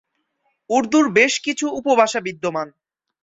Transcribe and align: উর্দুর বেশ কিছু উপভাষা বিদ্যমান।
উর্দুর 0.69 1.05
বেশ 1.11 1.33
কিছু 1.39 1.65
উপভাষা 1.79 2.19
বিদ্যমান। 2.19 2.67